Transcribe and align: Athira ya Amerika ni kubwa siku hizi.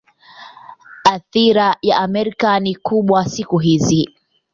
Athira 1.03 1.77
ya 1.81 1.97
Amerika 1.97 2.59
ni 2.59 2.75
kubwa 2.75 3.25
siku 3.25 3.57
hizi. 3.57 4.07